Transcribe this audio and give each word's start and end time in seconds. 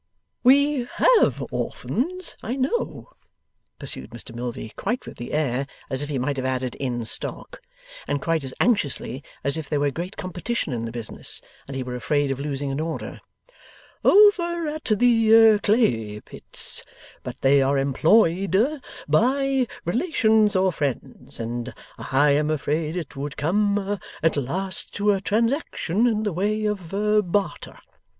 'We 0.41 0.85
have 0.95 1.43
orphans, 1.51 2.35
I 2.41 2.55
know,' 2.55 3.11
pursued 3.77 4.09
Mr 4.09 4.33
Milvey, 4.33 4.69
quite 4.75 5.05
with 5.05 5.17
the 5.17 5.31
air 5.31 5.67
as 5.91 6.01
if 6.01 6.09
he 6.09 6.17
might 6.17 6.37
have 6.37 6.45
added, 6.47 6.73
'in 6.73 7.05
stock,' 7.05 7.61
and 8.07 8.19
quite 8.19 8.43
as 8.43 8.51
anxiously 8.59 9.23
as 9.43 9.57
if 9.57 9.69
there 9.69 9.79
were 9.79 9.91
great 9.91 10.17
competition 10.17 10.73
in 10.73 10.85
the 10.85 10.91
business 10.91 11.39
and 11.67 11.75
he 11.75 11.83
were 11.83 11.93
afraid 11.95 12.31
of 12.31 12.39
losing 12.39 12.71
an 12.71 12.79
order, 12.79 13.21
'over 14.03 14.67
at 14.67 14.85
the 14.85 15.59
clay 15.61 16.19
pits; 16.19 16.81
but 17.21 17.39
they 17.41 17.61
are 17.61 17.77
employed 17.77 18.81
by 19.07 19.67
relations 19.85 20.55
or 20.55 20.71
friends, 20.71 21.39
and 21.39 21.75
I 21.99 22.31
am 22.31 22.49
afraid 22.49 22.95
it 22.95 23.15
would 23.15 23.37
come 23.37 23.99
at 24.23 24.35
last 24.35 24.93
to 24.95 25.11
a 25.11 25.21
transaction 25.21 26.07
in 26.07 26.23
the 26.23 26.33
way 26.33 26.65
of 26.65 26.89
barter. 27.31 27.77